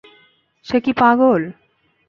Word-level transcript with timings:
সে 0.65 0.77
কি 0.85 0.91
পাগল? 0.93 1.41